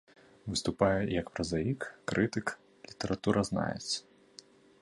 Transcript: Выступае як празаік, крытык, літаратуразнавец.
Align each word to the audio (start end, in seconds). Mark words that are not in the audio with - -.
Выступае 0.51 0.95
як 1.19 1.27
празаік, 1.35 1.81
крытык, 2.13 2.45
літаратуразнавец. 2.89 3.87